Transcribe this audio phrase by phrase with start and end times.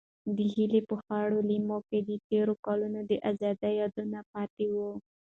[0.35, 4.91] د هیلې په خړو لیمو کې د تېرو کلونو د ازادۍ یادونه پاتې وو.